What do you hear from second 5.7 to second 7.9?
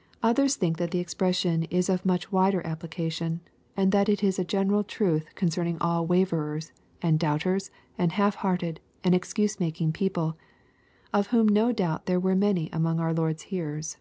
all waverers, and doubters,